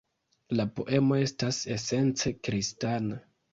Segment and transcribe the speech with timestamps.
[0.59, 3.23] La poemo estas esence kristana.